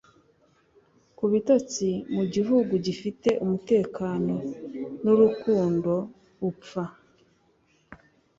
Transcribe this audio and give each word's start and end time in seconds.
kubitotsi 1.17 1.87
mugihugu 2.13 2.73
gifite 2.85 3.29
umutekano 3.43 4.35
nurukundo 5.03 5.93
upfa 6.49 6.83